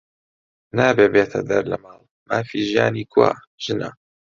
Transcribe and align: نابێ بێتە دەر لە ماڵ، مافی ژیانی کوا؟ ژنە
نابێ 0.77 1.05
بێتە 1.13 1.39
دەر 1.49 1.63
لە 1.71 1.77
ماڵ، 1.83 2.01
مافی 2.29 2.67
ژیانی 2.69 3.05
کوا؟ 3.13 3.29
ژنە 3.63 3.89